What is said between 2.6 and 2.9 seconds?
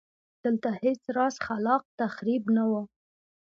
و